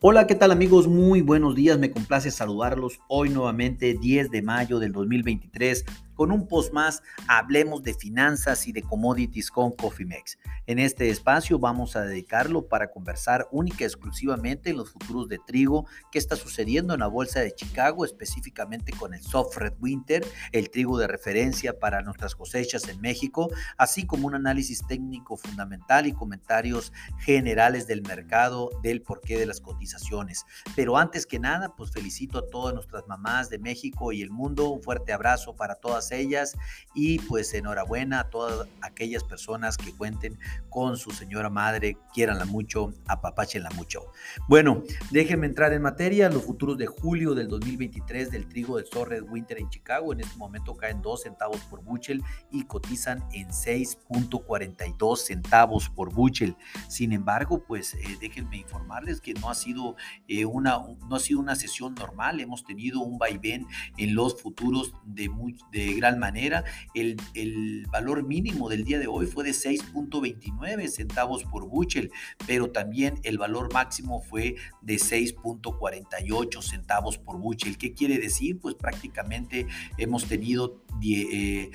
[0.00, 0.86] Hola, ¿qué tal amigos?
[0.86, 5.84] Muy buenos días, me complace saludarlos hoy nuevamente 10 de mayo del 2023
[6.18, 10.36] con un post más, hablemos de finanzas y de commodities con Cofimex.
[10.66, 15.38] En este espacio vamos a dedicarlo para conversar única y exclusivamente en los futuros de
[15.46, 20.26] trigo, qué está sucediendo en la bolsa de Chicago, específicamente con el soft red winter,
[20.50, 26.08] el trigo de referencia para nuestras cosechas en México, así como un análisis técnico fundamental
[26.08, 30.44] y comentarios generales del mercado, del porqué de las cotizaciones.
[30.74, 34.70] Pero antes que nada, pues felicito a todas nuestras mamás de México y el mundo,
[34.70, 36.56] un fuerte abrazo para todas ellas.
[36.94, 42.92] Y pues enhorabuena a todas aquellas personas que cuenten con su señora madre, quieranla mucho,
[43.06, 44.06] apapáchenla mucho.
[44.48, 49.22] Bueno, déjenme entrar en materia, los futuros de julio del 2023 del trigo del Torres
[49.28, 50.12] Winter en Chicago.
[50.12, 56.56] En este momento caen 2 centavos por buchel y cotizan en 6.42 centavos por buchel.
[56.88, 59.96] Sin embargo, pues eh, déjenme informarles que no ha sido
[60.26, 64.92] eh, una no ha sido una sesión normal, hemos tenido un vaivén en los futuros
[65.04, 65.30] de,
[65.72, 66.64] de gran manera.
[66.94, 72.10] El, el, valor mínimo del día de hoy fue de 6.29 centavos por buchel,
[72.46, 77.78] pero también el valor máximo fue de 6.48 centavos por buchel.
[77.78, 78.58] ¿Qué quiere decir?
[78.60, 80.82] Pues prácticamente hemos tenido...
[81.02, 81.70] Eh,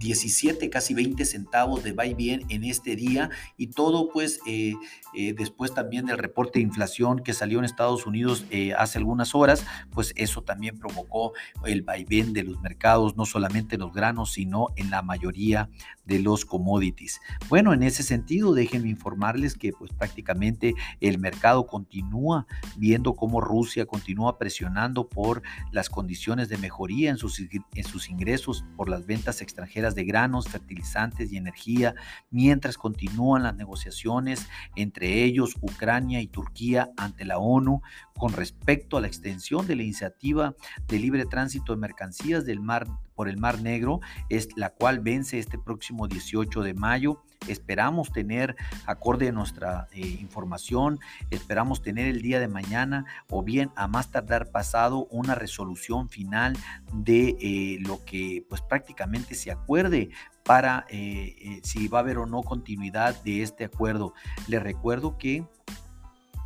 [0.00, 4.74] 17, casi 20 centavos de buy bien en este día y todo pues eh,
[5.14, 9.34] eh, después también del reporte de inflación que salió en Estados Unidos eh, hace algunas
[9.34, 11.32] horas, pues eso también provocó
[11.64, 15.68] el vaivén de los mercados, no solamente en los granos, sino en la mayoría
[16.06, 17.20] de los commodities.
[17.48, 23.86] Bueno, en ese sentido, déjenme informarles que pues prácticamente el mercado continúa viendo cómo Rusia
[23.86, 29.42] continúa presionando por las condiciones de mejoría en sus, en sus ingresos por las ventas
[29.42, 31.94] extranjeras de granos, fertilizantes y energía,
[32.30, 37.82] mientras continúan las negociaciones entre ellos, Ucrania y Turquía ante la ONU
[38.16, 40.54] con respecto a la extensión de la iniciativa
[40.86, 42.86] de libre tránsito de mercancías del mar
[43.20, 44.00] por el Mar Negro,
[44.30, 47.22] es la cual vence este próximo 18 de mayo.
[47.48, 50.98] Esperamos tener, acorde a nuestra eh, información,
[51.28, 56.56] esperamos tener el día de mañana o bien a más tardar pasado una resolución final
[56.94, 60.08] de eh, lo que pues prácticamente se acuerde
[60.42, 64.14] para eh, si va a haber o no continuidad de este acuerdo.
[64.48, 65.44] Les recuerdo que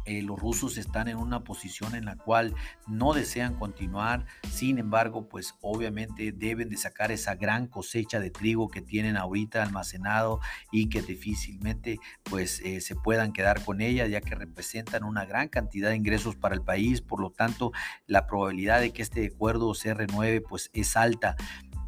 [0.05, 2.55] eh, los rusos están en una posición en la cual
[2.87, 8.69] no desean continuar, sin embargo, pues obviamente deben de sacar esa gran cosecha de trigo
[8.69, 14.21] que tienen ahorita almacenado y que difícilmente pues eh, se puedan quedar con ella, ya
[14.21, 17.73] que representan una gran cantidad de ingresos para el país, por lo tanto
[18.07, 21.37] la probabilidad de que este acuerdo se renueve pues es alta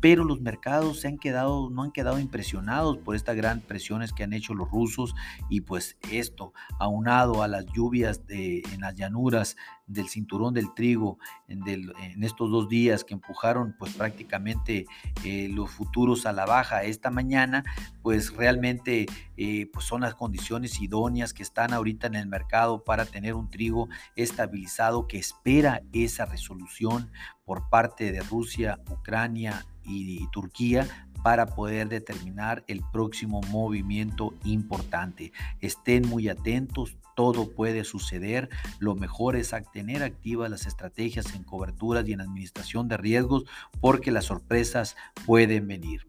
[0.06, 4.22] pero los mercados se han quedado, no han quedado impresionados por estas gran presiones que
[4.22, 5.17] han hecho los rusos
[5.49, 9.56] y pues esto, aunado a las lluvias en las llanuras
[9.89, 11.19] del cinturón del trigo
[11.49, 14.87] en, en estos dos días que empujaron pues prácticamente
[15.25, 17.65] eh, los futuros a la baja esta mañana,
[18.03, 19.06] pues realmente
[19.37, 23.50] eh, pues son las condiciones idóneas que están ahorita en el mercado para tener un
[23.50, 27.11] trigo estabilizado que espera esa resolución
[27.45, 30.87] por parte de Rusia, Ucrania y Turquía
[31.23, 35.33] para poder determinar el próximo movimiento importante.
[35.61, 38.49] Estén muy atentos, todo puede suceder.
[38.79, 43.45] Lo mejor es tener activas las estrategias en coberturas y en administración de riesgos
[43.81, 46.07] porque las sorpresas pueden venir.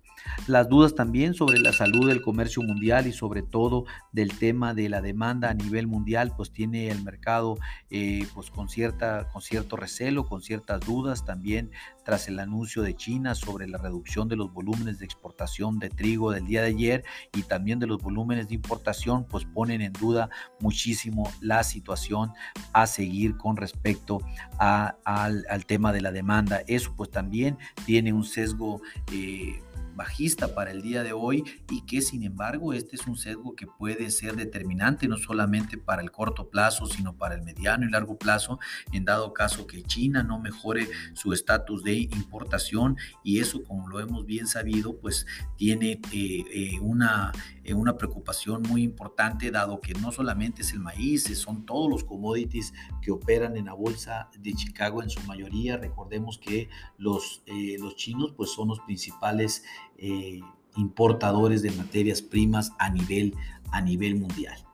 [0.48, 4.90] Las dudas también sobre la salud del comercio mundial y sobre todo del tema de
[4.90, 7.58] la demanda a nivel mundial, pues tiene el mercado
[7.90, 11.72] eh, pues con, cierta, con cierto recelo, con ciertas dudas también
[12.08, 16.32] tras el anuncio de China sobre la reducción de los volúmenes de exportación de trigo
[16.32, 17.04] del día de ayer
[17.36, 20.30] y también de los volúmenes de importación, pues ponen en duda
[20.62, 22.32] muchísimo la situación
[22.72, 24.20] a seguir con respecto
[24.58, 26.62] al, tema de la demanda.
[26.68, 29.62] Eso pues también tiene un sesgo eh,
[29.98, 33.68] bajista para el día de hoy y que sin embargo este es un sesgo que
[33.68, 38.18] puede ser determinante no solamente para el corto plazo, sino para el mediano y largo
[38.18, 38.60] plazo,
[38.94, 42.98] en dado caso que China no mejore su estatus de importación.
[43.24, 45.26] Y eso como lo hemos bien sabido pues
[45.58, 47.32] tiene eh, eh, una,
[47.68, 52.04] eh, una preocupación muy importante dado que no solamente es el maíz, son todos los
[52.04, 55.78] commodities que operan en la bolsa de Chicago en su mayoría.
[55.78, 57.44] Recordemos que los,
[57.80, 59.64] los chinos pues son los principales
[59.98, 60.40] eh,
[60.78, 63.36] importadores de materias primas a nivel,
[63.72, 64.67] a nivel mundial.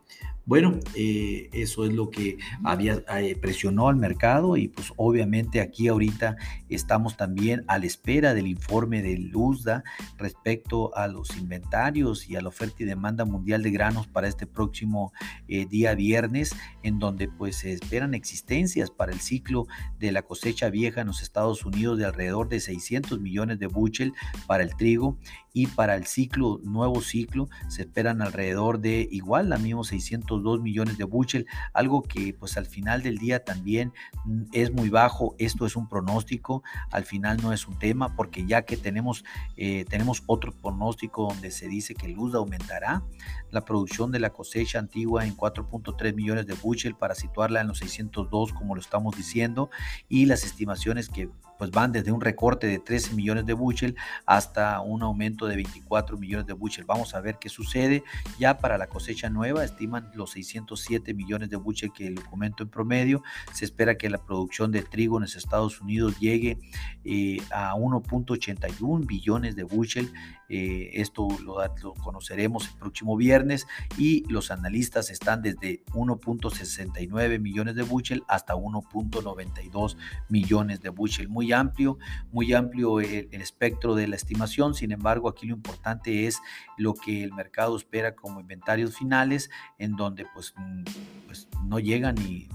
[0.46, 5.88] Bueno, eh, eso es lo que había eh, presionó al mercado y pues obviamente aquí
[5.88, 6.36] ahorita
[6.68, 9.86] estamos también a la espera del informe del USDA
[10.18, 14.46] respecto a los inventarios y a la oferta y demanda mundial de granos para este
[14.46, 15.14] próximo
[15.48, 16.54] eh, día viernes,
[16.84, 19.66] en donde pues se esperan existencias para el ciclo
[19.98, 24.14] de la cosecha vieja en los Estados Unidos de alrededor de 600 millones de bushel
[24.46, 25.18] para el trigo
[25.54, 29.84] y para el ciclo, nuevo ciclo, se esperan alrededor de igual, la mismo
[30.34, 33.94] 602 millones de bushel, algo que pues al final del día también
[34.26, 38.46] mm, es muy bajo, esto es un pronóstico, al final no es un tema, porque
[38.46, 39.24] ya que tenemos,
[39.58, 43.04] eh, tenemos otro pronóstico donde se dice que el luz aumentará,
[43.52, 47.80] la producción de la cosecha antigua en 4.3 millones de bushel para situarla en los
[47.80, 49.70] 602 como lo estamos diciendo,
[50.10, 51.30] y las estimaciones que
[51.64, 53.96] pues van desde un recorte de 13 millones de bushel
[54.26, 56.84] hasta un aumento de 24 millones de bushel.
[56.84, 58.04] Vamos a ver qué sucede.
[58.38, 62.70] Ya para la cosecha nueva estiman los 607 millones de bushel que lo comento en
[62.70, 63.24] promedio.
[63.54, 66.58] Se espera que la producción de trigo en los Estados Unidos llegue
[67.06, 70.12] eh, a 1.81 billones de bushel.
[70.50, 73.68] Eh, esto lo, lo, conoceremos el próximo viernes
[73.98, 79.98] y los analistas están desde 1.69 millones de bushel hasta 1.92
[80.30, 81.30] millones de bushel.
[81.30, 81.98] Muy amplio,
[82.32, 84.74] muy amplio el, espectro de la estimación.
[84.74, 86.40] Sin embargo, aquí lo importante es
[86.78, 90.84] lo que el mercado espera como inventarios finales, en donde pues, mm,
[91.28, 92.48] pues no llegan ni,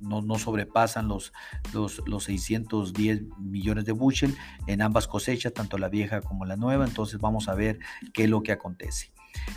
[0.00, 1.32] no, no, sobrepasan los,
[1.72, 4.36] los, los, 610 millones de bushel
[4.66, 6.86] en ambas cosechas, tanto la vieja como la nueva.
[6.86, 7.78] Entonces vamos a ver
[8.12, 9.12] qué es lo que acontece.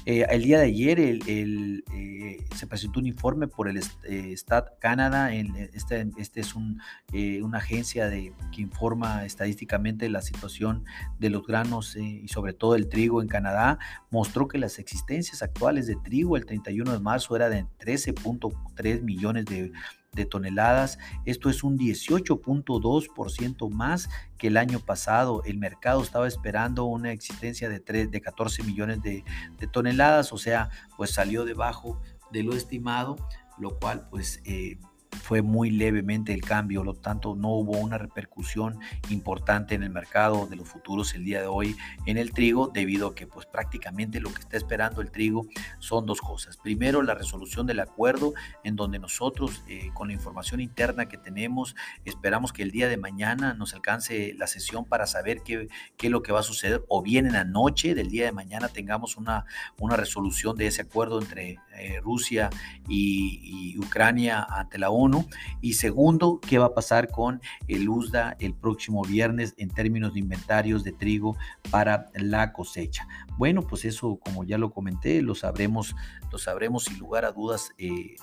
[0.05, 5.33] Eh, el día de ayer eh, se presentó un informe por el eh, Stat Canada.
[5.33, 10.83] este, este, es una agencia de, que informa estadísticamente la situación
[11.19, 13.79] de los granos y sobre todo el trigo en Canadá.
[14.11, 19.45] Mostró que las existencias actuales de trigo el 31 de marzo era de 13.3 millones
[19.45, 19.71] de
[20.13, 20.99] de toneladas.
[21.25, 25.43] Esto es un 18.2% más que el año pasado.
[25.45, 29.23] El mercado estaba esperando una existencia de, 3, de 14 millones de,
[29.71, 32.01] toneladas, o sea, pues salió debajo
[32.31, 33.15] de lo estimado,
[33.57, 34.41] lo cual pues...
[34.45, 34.77] Eh,
[35.23, 38.77] fue muy levemente el cambio, lo tanto no hubo una repercusión
[39.09, 43.07] importante en el mercado de los futuros el día de hoy en el trigo, debido
[43.07, 45.47] a que pues prácticamente lo que está esperando el trigo
[45.79, 46.57] son dos cosas.
[46.57, 48.33] Primero, la resolución del acuerdo
[48.65, 51.73] en donde nosotros eh, con la información interna que tenemos
[52.03, 56.11] esperamos que el día de mañana nos alcance la sesión para saber qué, qué es
[56.11, 59.15] lo que va a suceder o bien en la noche del día de mañana tengamos
[59.15, 59.45] una,
[59.79, 62.49] una resolución de ese acuerdo entre eh, Rusia
[62.89, 63.39] y,
[63.73, 65.12] y Ucrania ante la ONU
[65.61, 70.19] y segundo, qué va a pasar con el USDA el próximo viernes en términos de
[70.19, 71.35] inventarios de trigo
[71.71, 73.07] para la cosecha.
[73.37, 75.95] Bueno, pues eso, como ya lo comenté, lo sabremos,
[76.31, 77.71] lo sabremos sin lugar a dudas.
[77.77, 78.15] Eh,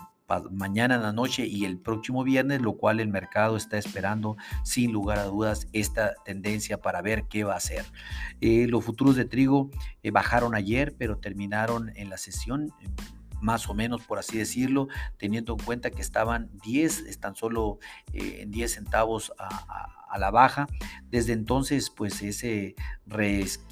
[0.50, 4.92] mañana en la noche y el próximo viernes, lo cual el mercado está esperando sin
[4.92, 7.84] lugar a dudas esta tendencia para ver qué va a hacer.
[8.40, 9.70] Eh, los futuros de trigo
[10.02, 12.72] eh, bajaron ayer, pero terminaron en la sesión
[13.40, 17.78] más o menos, por así decirlo, teniendo en cuenta que estaban 10, están solo
[18.12, 20.66] eh, en 10 centavos a, la baja.
[21.10, 22.74] Desde entonces, pues ese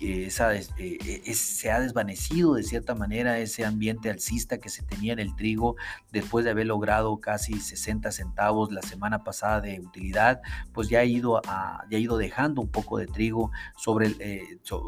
[0.01, 5.13] esa, eh, eh, se ha desvanecido de cierta manera ese ambiente alcista que se tenía
[5.13, 5.77] en el trigo
[6.11, 10.41] después de haber logrado casi 60 centavos la semana pasada de utilidad,
[10.73, 14.17] pues ya ha ido, a, ya ha ido dejando un poco de trigo sobre,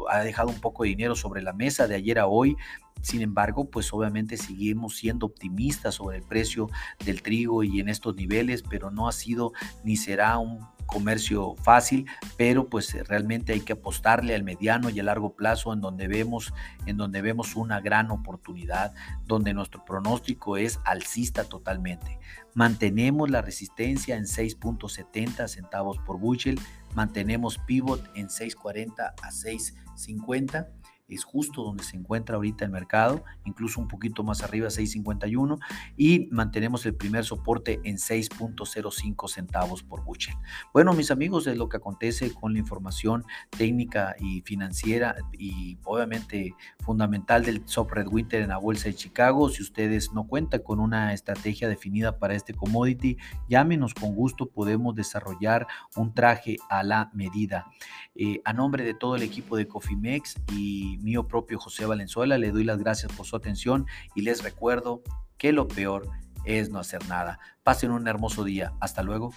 [0.09, 2.57] ha dejado un poco de dinero sobre la mesa de ayer a hoy
[3.01, 6.69] sin embargo, pues obviamente seguimos siendo optimistas sobre el precio
[7.03, 9.53] del trigo y en estos niveles, pero no ha sido
[9.83, 12.05] ni será un comercio fácil,
[12.37, 16.53] pero pues realmente hay que apostarle al mediano y a largo plazo en donde vemos
[16.85, 18.93] en donde vemos una gran oportunidad,
[19.25, 22.19] donde nuestro pronóstico es alcista totalmente.
[22.53, 26.59] Mantenemos la resistencia en 6.70 centavos por bushel,
[26.93, 30.80] mantenemos pivot en 6.40 a 6.50
[31.11, 35.59] es justo donde se encuentra ahorita el mercado, incluso un poquito más arriba, 6.51,
[35.97, 40.35] y mantenemos el primer soporte en 6.05 centavos por bushel.
[40.73, 46.55] Bueno, mis amigos, es lo que acontece con la información técnica y financiera y obviamente
[46.79, 49.49] fundamental del Top Red Winter en la Bolsa de Chicago.
[49.49, 53.17] Si ustedes no cuentan con una estrategia definida para este commodity,
[53.49, 57.67] llámenos con gusto, podemos desarrollar un traje a la medida.
[58.15, 62.51] Eh, a nombre de todo el equipo de Cofimex y mío propio José Valenzuela, le
[62.51, 65.01] doy las gracias por su atención y les recuerdo
[65.37, 66.07] que lo peor
[66.45, 67.39] es no hacer nada.
[67.63, 68.73] Pasen un hermoso día.
[68.79, 69.33] Hasta luego.